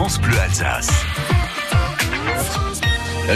[0.00, 1.04] France Bleu Alsace.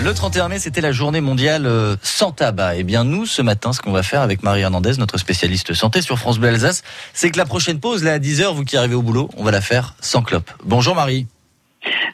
[0.03, 2.76] Le 31 mai, c'était la journée mondiale euh, sans tabac.
[2.76, 6.00] Et bien nous, ce matin, ce qu'on va faire avec Marie Hernandez, notre spécialiste santé
[6.00, 6.82] sur France Bleu Alsace,
[7.12, 9.50] c'est que la prochaine pause, là à 10h, vous qui arrivez au boulot, on va
[9.50, 10.50] la faire sans clope.
[10.64, 11.27] Bonjour Marie.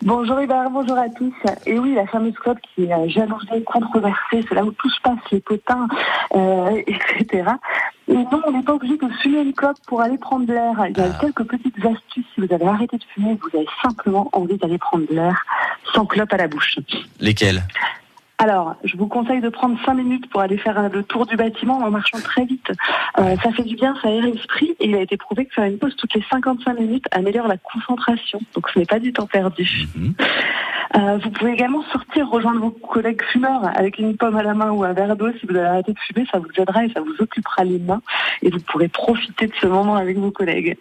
[0.03, 1.33] Bonjour Hubert, bonjour à tous.
[1.65, 5.01] Et oui, la fameuse clope qui est euh, jalousée, controversée, c'est là où tout se
[5.01, 5.87] passe, les potins,
[6.35, 7.51] euh, etc.
[8.09, 10.73] Et non, on n'est pas obligé de fumer une clope pour aller prendre l'air.
[10.89, 11.19] Il y a Ah.
[11.21, 12.25] quelques petites astuces.
[12.41, 15.45] Si vous avez arrêté de fumer, vous avez simplement envie d'aller prendre de l'air
[15.93, 16.79] sans clope à la bouche.
[17.21, 17.63] Lesquels?
[18.39, 21.77] Alors, je vous conseille de prendre 5 minutes pour aller faire le tour du bâtiment
[21.77, 22.73] en marchant très vite.
[23.19, 25.65] Euh, ça fait du bien, ça aère l'esprit et il a été prouvé que faire
[25.65, 28.41] une pause toutes les 55 minutes améliore la concentration.
[28.55, 29.87] Donc ce n'est pas du temps perdu.
[29.95, 30.15] Mhm.
[30.97, 34.71] Euh, vous pouvez également sortir, rejoindre vos collègues fumeurs avec une pomme à la main
[34.71, 35.31] ou un verre d'eau.
[35.39, 38.01] Si vous avez arrêté de fumer, ça vous aidera et ça vous occupera les mains
[38.43, 40.79] et vous pourrez profiter de ce moment avec vos collègues.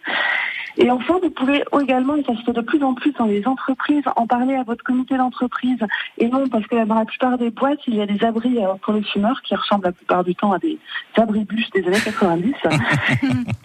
[0.78, 3.46] Et enfin, vous pouvez également, et ça se fait de plus en plus dans les
[3.46, 5.78] entreprises, en parler à votre comité d'entreprise.
[6.18, 8.74] Et non, parce que dans la plupart des boîtes, il y a des abris euh,
[8.82, 10.78] pour les fumeurs qui ressemblent la plupart du temps à des
[11.16, 12.54] abribus des années 90.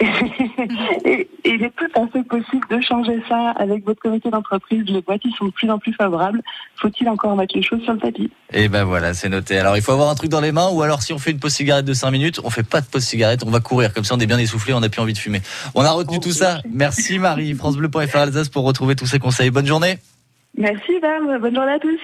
[1.04, 4.84] et, et il est tout à fait possible de changer ça avec votre comité d'entreprise.
[4.86, 6.42] Les boîtes, ils sont de plus en plus favorables.
[6.76, 8.30] Faut-il encore mettre les choses sur le tapis?
[8.52, 9.58] Et ben voilà, c'est noté.
[9.58, 11.38] Alors il faut avoir un truc dans les mains ou alors si on fait une
[11.38, 13.92] pause cigarette de 5 minutes, on fait pas de pause cigarette, on va courir.
[13.92, 15.40] Comme ça on est bien essoufflé, on n'a plus envie de fumer.
[15.74, 16.60] On a retenu Oh, tout ça.
[16.96, 17.54] Merci Marie.
[17.54, 19.50] FranceBleu.fr Alsace pour retrouver tous ces conseils.
[19.50, 19.98] Bonne journée.
[20.56, 21.38] Merci, Val.
[21.40, 22.00] Bonne journée à tous.